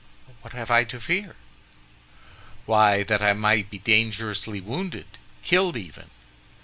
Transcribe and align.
"What 0.41 0.53
have 0.53 0.71
I 0.71 0.83
to 0.85 0.99
fear?" 0.99 1.35
"Why, 2.65 3.03
that 3.03 3.21
I 3.21 3.33
may 3.33 3.61
be 3.61 3.77
dangerously 3.77 4.59
wounded—killed 4.59 5.77
even." 5.77 6.09